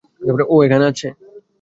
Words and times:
ও 0.47 0.55
এখানে 0.65 0.85
আছে? 0.91 1.07